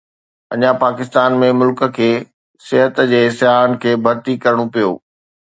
[0.53, 2.11] اڃا پاڪستان ۾، ملڪ کي
[2.67, 4.91] صحت جي سياحن کي ڀرتي ڪرڻو پيو.